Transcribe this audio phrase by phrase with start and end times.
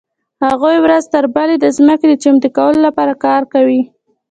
[0.45, 3.81] هغوی ورځ تر بلې د ځمکې د چمتو کولو لپاره کار کاوه.